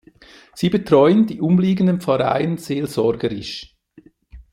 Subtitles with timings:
[0.55, 3.77] Sie betreuen die umliegenden Pfarreien seelsorgerisch.